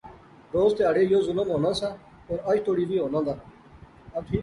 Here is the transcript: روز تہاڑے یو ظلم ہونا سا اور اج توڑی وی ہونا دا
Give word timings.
روز 0.53 0.71
تہاڑے 0.77 1.01
یو 1.07 1.19
ظلم 1.27 1.47
ہونا 1.51 1.71
سا 1.79 1.89
اور 2.29 2.37
اج 2.49 2.57
توڑی 2.65 2.85
وی 2.89 2.97
ہونا 3.03 3.19
دا 3.25 3.33